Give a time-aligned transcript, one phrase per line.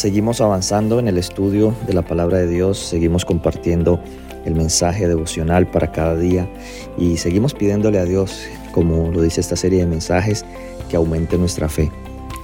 [0.00, 4.00] seguimos avanzando en el estudio de la palabra de Dios, seguimos compartiendo
[4.46, 6.48] el mensaje devocional para cada día
[6.96, 10.46] y seguimos pidiéndole a Dios, como lo dice esta serie de mensajes,
[10.88, 11.92] que aumente nuestra fe,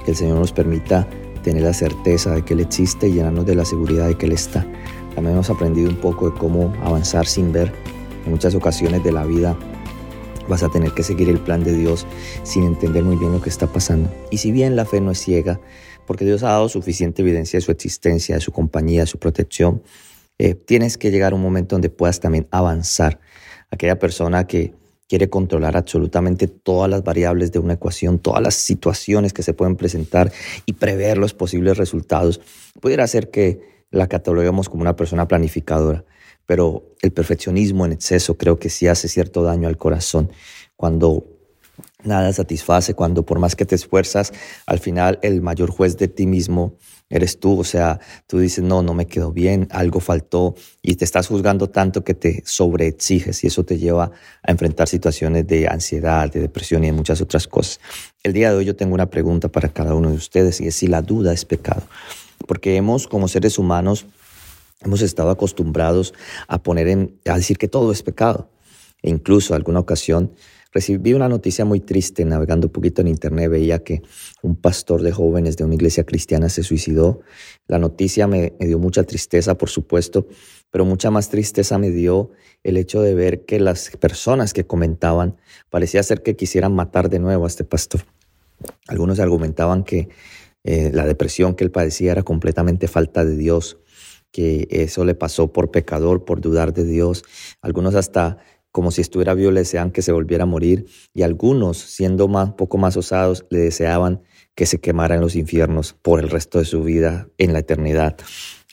[0.04, 1.08] que el Señor nos permita
[1.42, 4.32] tener la certeza de que Él existe y llenarnos de la seguridad de que Él
[4.32, 4.66] está.
[5.14, 7.72] También hemos aprendido un poco de cómo avanzar sin ver.
[8.26, 9.56] En muchas ocasiones de la vida
[10.48, 12.06] vas a tener que seguir el plan de Dios
[12.42, 14.10] sin entender muy bien lo que está pasando.
[14.30, 15.60] Y si bien la fe no es ciega,
[16.06, 19.82] porque Dios ha dado suficiente evidencia de su existencia, de su compañía, de su protección,
[20.38, 23.20] eh, tienes que llegar a un momento donde puedas también avanzar.
[23.70, 24.74] Aquella persona que
[25.08, 29.76] quiere controlar absolutamente todas las variables de una ecuación, todas las situaciones que se pueden
[29.76, 30.32] presentar
[30.66, 32.40] y prever los posibles resultados,
[32.80, 36.04] pudiera ser que la cataloguemos como una persona planificadora
[36.46, 40.30] pero el perfeccionismo en exceso creo que sí hace cierto daño al corazón.
[40.76, 41.26] Cuando
[42.04, 44.32] nada satisface, cuando por más que te esfuerzas,
[44.66, 46.76] al final el mayor juez de ti mismo
[47.08, 47.60] eres tú.
[47.60, 51.68] O sea, tú dices, no, no me quedó bien, algo faltó y te estás juzgando
[51.68, 56.84] tanto que te sobreexiges y eso te lleva a enfrentar situaciones de ansiedad, de depresión
[56.84, 57.80] y de muchas otras cosas.
[58.22, 60.76] El día de hoy yo tengo una pregunta para cada uno de ustedes y es
[60.76, 61.82] si la duda es pecado.
[62.46, 64.06] Porque hemos como seres humanos
[64.82, 66.12] Hemos estado acostumbrados
[66.48, 68.50] a poner en, a decir que todo es pecado.
[69.02, 70.32] E incluso alguna ocasión
[70.72, 73.50] recibí una noticia muy triste navegando un poquito en internet.
[73.50, 74.02] Veía que
[74.42, 77.20] un pastor de jóvenes de una iglesia cristiana se suicidó.
[77.66, 80.28] La noticia me, dio mucha tristeza, por supuesto,
[80.70, 82.30] pero mucha más tristeza me dio
[82.62, 85.36] el hecho de ver que las personas que comentaban
[85.70, 88.02] parecía ser que quisieran matar de nuevo a este pastor.
[88.88, 90.08] Algunos argumentaban que
[90.64, 93.78] eh, la depresión que él padecía era completamente falta de Dios
[94.30, 97.24] que eso le pasó por pecador, por dudar de Dios.
[97.60, 98.38] Algunos hasta
[98.76, 102.52] como si estuviera vivo le deseaban que se volviera a morir y algunos, siendo más,
[102.52, 104.20] poco más osados, le deseaban
[104.54, 108.18] que se quemara en los infiernos por el resto de su vida en la eternidad.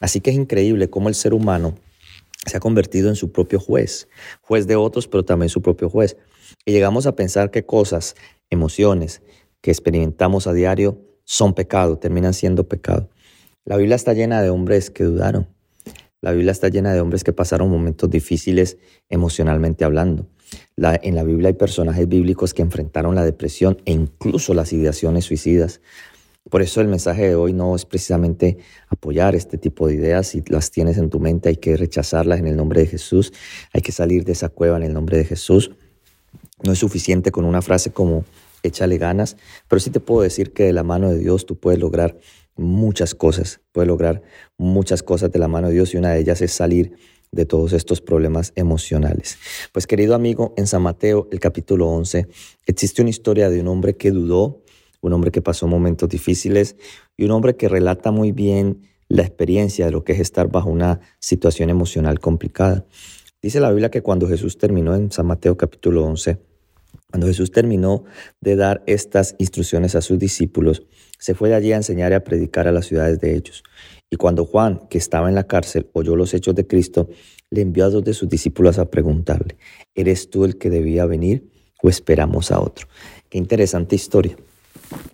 [0.01, 1.75] Así que es increíble cómo el ser humano
[2.45, 4.09] se ha convertido en su propio juez,
[4.41, 6.17] juez de otros, pero también su propio juez.
[6.65, 8.15] Y llegamos a pensar que cosas,
[8.49, 9.21] emociones
[9.61, 13.09] que experimentamos a diario son pecado, terminan siendo pecado.
[13.65, 15.47] La Biblia está llena de hombres que dudaron.
[16.19, 18.77] La Biblia está llena de hombres que pasaron momentos difíciles
[19.09, 20.27] emocionalmente hablando.
[20.75, 25.79] en la Biblia hay personajes bíblicos que enfrentaron la depresión e incluso las ideaciones suicidas.
[26.49, 28.57] Por eso el mensaje de hoy no es precisamente
[28.89, 30.27] apoyar este tipo de ideas.
[30.27, 33.31] Si las tienes en tu mente hay que rechazarlas en el nombre de Jesús.
[33.71, 35.71] Hay que salir de esa cueva en el nombre de Jesús.
[36.63, 38.25] No es suficiente con una frase como
[38.61, 39.37] échale ganas,
[39.69, 42.17] pero sí te puedo decir que de la mano de Dios tú puedes lograr
[42.55, 44.21] muchas cosas, puede lograr
[44.57, 46.93] muchas cosas de la mano de Dios y una de ellas es salir
[47.31, 49.37] de todos estos problemas emocionales.
[49.71, 52.27] Pues querido amigo, en San Mateo, el capítulo 11,
[52.65, 54.63] existe una historia de un hombre que dudó,
[55.01, 56.75] un hombre que pasó momentos difíciles
[57.17, 60.69] y un hombre que relata muy bien la experiencia de lo que es estar bajo
[60.69, 62.85] una situación emocional complicada.
[63.41, 66.37] Dice la Biblia que cuando Jesús terminó en San Mateo capítulo 11,
[67.13, 68.05] cuando Jesús terminó
[68.41, 70.81] de dar estas instrucciones a sus discípulos,
[71.19, 73.61] se fue de allí a enseñar y a predicar a las ciudades de ellos.
[74.09, 77.07] Y cuando Juan, que estaba en la cárcel, oyó los hechos de Cristo,
[77.51, 79.57] le envió a dos de sus discípulos a preguntarle,
[79.93, 81.51] ¿eres tú el que debía venir
[81.83, 82.87] o esperamos a otro?
[83.29, 84.35] Qué interesante historia.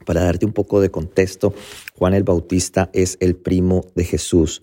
[0.05, 1.53] Para darte un poco de contexto,
[1.97, 4.61] Juan el Bautista es el primo de Jesús.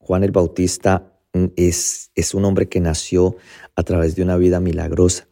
[0.00, 3.36] Juan el Bautista mm, es, es un hombre que nació
[3.76, 5.29] a través de una vida milagrosa.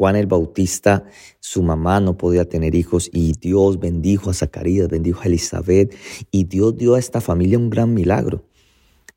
[0.00, 1.04] Juan el Bautista,
[1.40, 5.94] su mamá no podía tener hijos y Dios bendijo a Zacarías, bendijo a Elizabeth
[6.30, 8.42] y Dios dio a esta familia un gran milagro.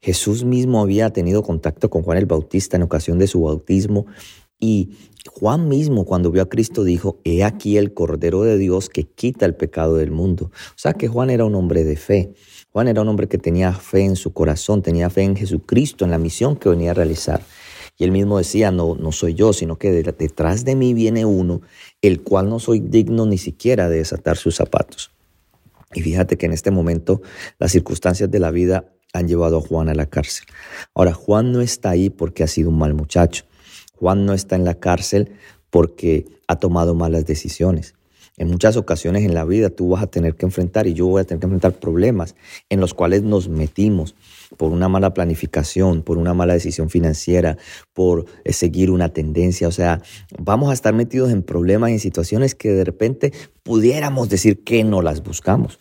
[0.02, 4.08] Jesús mismo había tenido contacto con Juan el Bautista en ocasión de su bautismo
[4.60, 4.90] y
[5.32, 9.46] Juan mismo cuando vio a Cristo dijo, he aquí el Cordero de Dios que quita
[9.46, 10.52] el pecado del mundo.
[10.54, 12.34] O sea que Juan era un hombre de fe.
[12.72, 16.12] Juan era un hombre que tenía fe en su corazón, tenía fe en Jesucristo, en
[16.12, 17.42] la misión que venía a realizar.
[17.98, 21.62] Y él mismo decía, no, no soy yo, sino que detrás de mí viene uno,
[22.02, 25.12] el cual no soy digno ni siquiera de desatar sus zapatos.
[25.94, 27.22] Y fíjate que en este momento
[27.60, 30.48] las circunstancias de la vida han llevado a Juan a la cárcel.
[30.96, 33.46] Ahora, Juan no está ahí porque ha sido un mal muchacho.
[33.96, 35.34] Juan no está en la cárcel
[35.70, 37.94] porque ha tomado malas decisiones.
[38.38, 41.22] En muchas ocasiones en la vida tú vas a tener que enfrentar y yo voy
[41.22, 42.36] a tener que enfrentar problemas
[42.70, 44.16] en los cuales nos metimos
[44.58, 47.58] por una mala planificación, por una mala decisión financiera,
[47.94, 49.68] por eh, seguir una tendencia.
[49.68, 50.02] O sea,
[50.38, 53.34] vamos a estar metidos en problemas y en situaciones que de repente
[53.64, 55.80] pudiéramos decir que no las buscamos.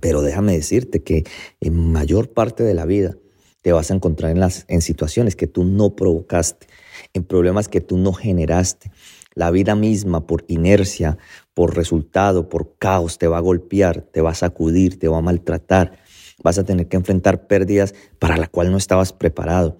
[0.00, 1.24] Pero déjame decirte que
[1.60, 3.16] en mayor parte de la vida
[3.62, 6.66] te vas a encontrar en, las, en situaciones que tú no provocaste,
[7.14, 8.90] en problemas que tú no generaste.
[9.34, 11.16] La vida misma, por inercia,
[11.54, 15.22] por resultado, por caos, te va a golpear, te va a sacudir, te va a
[15.22, 16.03] maltratar.
[16.42, 19.78] Vas a tener que enfrentar pérdidas para la cual no estabas preparado,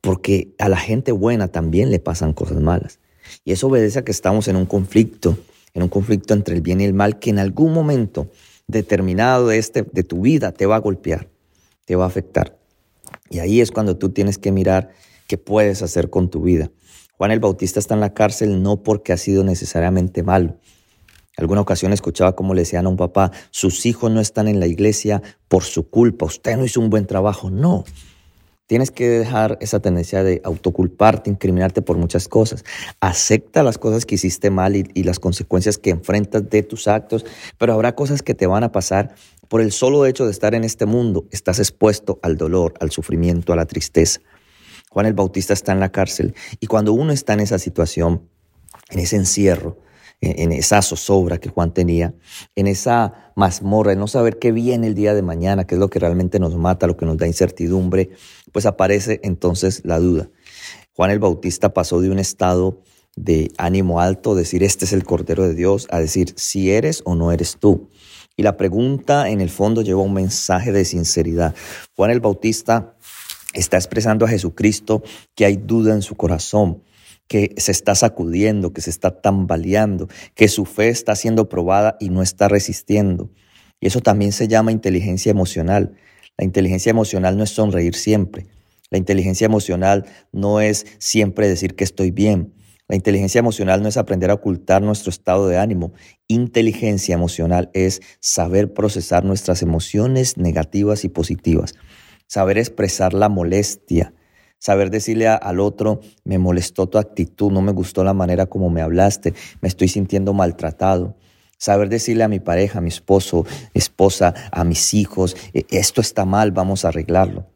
[0.00, 3.00] porque a la gente buena también le pasan cosas malas.
[3.44, 5.38] Y eso obedece a que estamos en un conflicto,
[5.74, 8.30] en un conflicto entre el bien y el mal que en algún momento
[8.66, 11.28] determinado de, este, de tu vida te va a golpear,
[11.84, 12.58] te va a afectar.
[13.28, 14.90] Y ahí es cuando tú tienes que mirar
[15.26, 16.70] qué puedes hacer con tu vida.
[17.16, 20.56] Juan el Bautista está en la cárcel no porque ha sido necesariamente malo.
[21.40, 24.66] Alguna ocasión escuchaba cómo le decían a un papá, sus hijos no están en la
[24.66, 27.50] iglesia por su culpa, usted no hizo un buen trabajo.
[27.50, 27.84] No,
[28.70, 32.64] Tienes que dejar esa tendencia de autoculparte, incriminarte por muchas cosas.
[33.00, 37.26] Acepta las cosas que hiciste mal y, las consecuencias que enfrentas de tus actos,
[37.58, 39.16] pero habrá cosas que te van a pasar
[39.48, 41.26] por el solo hecho de estar en este mundo.
[41.32, 44.20] Estás expuesto al dolor, al sufrimiento, a la tristeza.
[44.88, 48.22] Juan el Bautista está en la cárcel y cuando uno está en esa situación,
[48.90, 49.78] en ese encierro,
[50.20, 52.14] en esa zozobra que Juan tenía,
[52.54, 55.88] en esa mazmorra, en no saber qué viene el día de mañana, qué es lo
[55.88, 58.10] que realmente nos mata, lo que nos da incertidumbre,
[58.52, 60.28] pues aparece entonces la duda.
[60.92, 62.82] Juan el Bautista pasó de un estado
[63.16, 67.14] de ánimo alto, decir este es el Cordero de Dios, a decir si eres o
[67.14, 67.88] no eres tú.
[68.36, 71.54] Y la pregunta en el fondo lleva un mensaje de sinceridad.
[71.96, 72.96] Juan el Bautista
[73.54, 75.02] está expresando a Jesucristo
[75.34, 76.82] que hay duda en su corazón,
[77.30, 82.08] que se está sacudiendo, que se está tambaleando, que su fe está siendo probada y
[82.08, 83.30] no está resistiendo.
[83.78, 85.94] Y eso también se llama inteligencia emocional.
[86.36, 88.48] La inteligencia emocional no es sonreír siempre.
[88.90, 92.52] La inteligencia emocional no es siempre decir que estoy bien.
[92.88, 95.92] La inteligencia emocional no es aprender a ocultar nuestro estado de ánimo.
[96.26, 101.74] Inteligencia emocional es saber procesar nuestras emociones negativas y positivas.
[102.26, 104.14] Saber expresar la molestia,
[104.60, 108.82] Saber decirle al otro, me molestó tu actitud, no me gustó la manera como me
[108.82, 111.16] hablaste, me estoy sintiendo maltratado.
[111.56, 116.26] Saber decirle a mi pareja, a mi esposo, esposa, a mis hijos, e, esto está
[116.26, 117.46] mal, vamos a arreglarlo.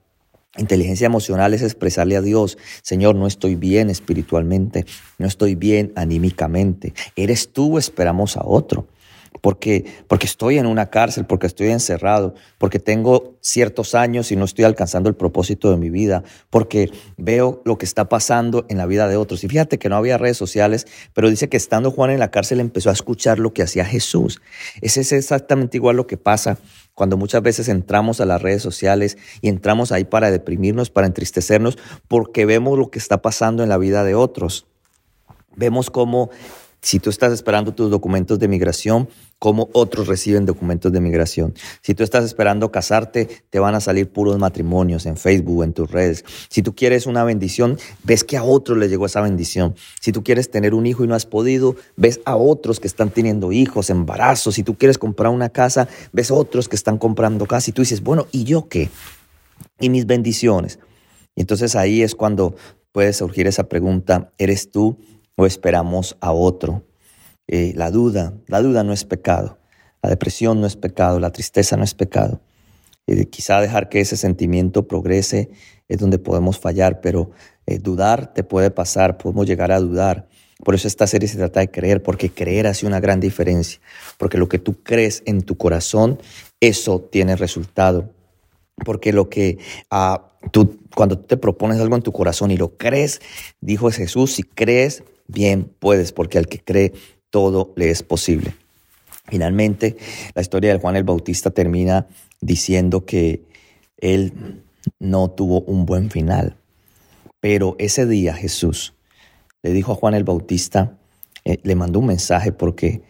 [0.56, 4.86] Inteligencia emocional es expresarle a Dios, Señor, no estoy bien espiritualmente,
[5.18, 6.94] no estoy bien anímicamente.
[7.16, 8.88] Eres tú, esperamos a otro
[9.40, 14.44] porque, porque estoy en una cárcel, porque estoy encerrado, porque tengo ciertos años y no
[14.44, 18.86] estoy alcanzando el propósito de mi vida, porque veo lo que está pasando en la
[18.86, 19.44] vida de otros.
[19.44, 22.60] Y fíjate que no había redes sociales, pero dice que estando Juan en la cárcel
[22.60, 24.40] empezó a escuchar lo que hacía Jesús.
[24.80, 26.58] Ese es exactamente igual lo que pasa
[26.94, 31.76] cuando muchas veces entramos a las redes sociales y entramos ahí para deprimirnos, para entristecernos,
[32.08, 34.66] porque vemos lo que está pasando en la vida de otros.
[35.56, 36.30] Vemos cómo
[36.84, 39.08] si tú estás esperando tus documentos de migración,
[39.38, 41.54] cómo otros reciben documentos de migración.
[41.80, 45.90] Si tú estás esperando casarte, te van a salir puros matrimonios en Facebook, en tus
[45.90, 46.26] redes.
[46.50, 49.74] Si tú quieres una bendición, ves que a otros les llegó esa bendición.
[49.98, 53.08] Si tú quieres tener un hijo y no has podido, ves a otros que están
[53.08, 54.56] teniendo hijos, embarazos.
[54.56, 57.80] Si tú quieres comprar una casa, ves a otros que están comprando casa y tú
[57.80, 58.90] dices, bueno, ¿y yo qué?
[59.80, 60.78] ¿Y mis bendiciones?
[61.34, 62.56] Y entonces ahí es cuando
[62.92, 64.98] puede surgir esa pregunta, ¿eres tú?
[65.36, 66.86] O esperamos a otro.
[67.46, 69.58] Eh, la duda, la duda no es pecado,
[70.02, 72.40] la depresión no es pecado, la tristeza no es pecado.
[73.06, 75.50] Eh, quizá dejar que ese sentimiento progrese
[75.88, 77.30] es donde podemos fallar, pero
[77.66, 80.28] eh, dudar te puede pasar, podemos llegar a dudar.
[80.64, 83.80] Por eso esta serie se trata de creer, porque creer hace una gran diferencia,
[84.16, 86.18] porque lo que tú crees en tu corazón,
[86.60, 88.10] eso tiene resultado.
[88.84, 89.58] Porque lo que
[89.90, 93.20] ah, tú, cuando te propones algo en tu corazón y lo crees,
[93.60, 96.92] dijo Jesús, si crees, bien puedes, porque al que cree
[97.30, 98.54] todo le es posible.
[99.26, 99.96] Finalmente,
[100.34, 102.06] la historia de Juan el Bautista termina
[102.40, 103.42] diciendo que
[103.98, 104.62] él
[104.98, 106.56] no tuvo un buen final.
[107.40, 108.94] Pero ese día Jesús
[109.62, 110.98] le dijo a Juan el Bautista,
[111.44, 113.02] eh, le mandó un mensaje porque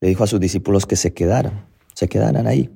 [0.00, 2.70] le dijo a sus discípulos que se quedaran, se quedaran ahí.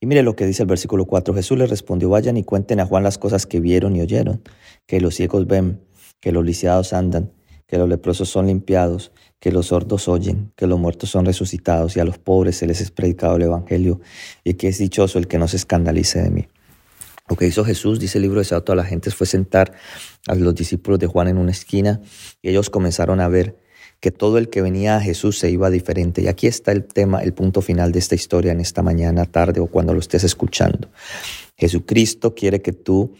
[0.00, 1.34] Y mire lo que dice el versículo 4.
[1.34, 4.42] Jesús les respondió, vayan y cuenten a Juan las cosas que vieron y oyeron,
[4.86, 5.82] que los ciegos ven,
[6.20, 7.32] que los lisiados andan,
[7.66, 12.00] que los leprosos son limpiados, que los sordos oyen, que los muertos son resucitados y
[12.00, 14.00] a los pobres se les es predicado el Evangelio
[14.42, 16.48] y que es dichoso el que no se escandalice de mí.
[17.28, 19.72] Lo que hizo Jesús, dice el libro de Sábado a la gente, fue sentar
[20.26, 22.00] a los discípulos de Juan en una esquina
[22.42, 23.56] y ellos comenzaron a ver
[24.00, 26.22] que todo el que venía a Jesús se iba diferente.
[26.22, 29.60] Y aquí está el tema, el punto final de esta historia en esta mañana, tarde
[29.60, 30.88] o cuando lo estés escuchando.
[31.56, 33.12] Jesucristo quiere que tú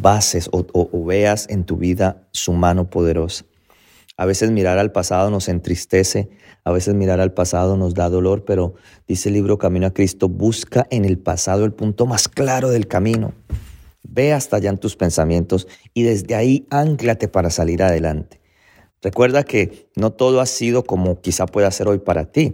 [0.00, 3.46] bases o, veas en tu vida su mano poderosa.
[4.18, 6.28] A veces mirar al pasado nos entristece,
[6.64, 8.74] a veces mirar al pasado nos da dolor, pero
[9.06, 12.88] dice el libro Camino a Cristo, busca en el pasado el punto más claro del
[12.88, 13.32] camino.
[14.02, 18.37] Ve hasta allá en tus pensamientos y desde ahí anclate para salir adelante.
[19.02, 22.52] Recuerda que no todo ha sido como quizá pueda ser hoy para ti.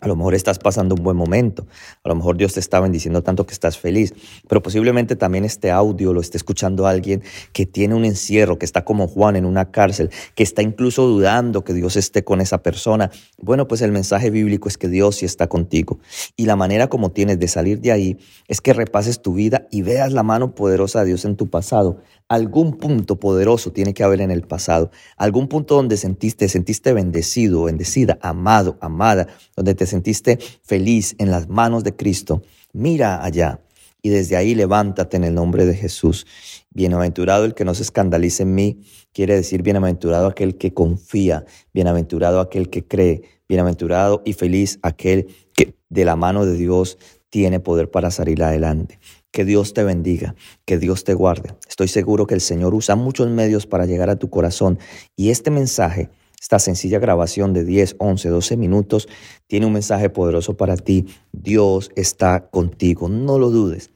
[0.00, 1.66] A lo mejor estás pasando un buen momento,
[2.04, 4.14] a lo mejor Dios te está bendiciendo tanto que estás feliz,
[4.48, 7.22] pero posiblemente también este audio lo esté escuchando alguien
[7.52, 11.64] que tiene un encierro, que está como Juan en una cárcel, que está incluso dudando
[11.64, 13.10] que Dios esté con esa persona.
[13.40, 15.98] Bueno, pues el mensaje bíblico es que Dios sí está contigo.
[16.36, 19.82] Y la manera como tienes de salir de ahí es que repases tu vida y
[19.82, 22.02] veas la mano poderosa de Dios en tu pasado.
[22.28, 27.64] Algún punto poderoso tiene que haber en el pasado, algún punto donde sentiste, sentiste bendecido,
[27.64, 29.26] bendecida, amado, amada,
[29.74, 33.60] te sentiste feliz en las manos de Cristo, mira allá
[34.02, 36.26] y desde ahí levántate en el nombre de Jesús.
[36.70, 38.80] Bienaventurado el que no se escandalice en mí,
[39.12, 45.74] quiere decir bienaventurado aquel que confía, bienaventurado aquel que cree, bienaventurado y feliz aquel que
[45.88, 46.98] de la mano de Dios
[47.30, 48.98] tiene poder para salir adelante.
[49.30, 50.34] Que Dios te bendiga,
[50.66, 51.54] que Dios te guarde.
[51.66, 54.78] Estoy seguro que el Señor usa muchos medios para llegar a tu corazón
[55.16, 56.10] y este mensaje
[56.42, 59.08] esta sencilla grabación de 10, 11, 12 minutos
[59.46, 61.06] tiene un mensaje poderoso para ti.
[61.30, 63.90] Dios está contigo, no lo dudes.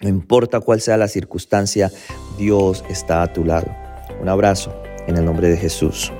[0.00, 1.92] No importa cuál sea la circunstancia,
[2.36, 3.68] Dios está a tu lado.
[4.20, 4.74] Un abrazo
[5.06, 6.12] en el nombre de Jesús.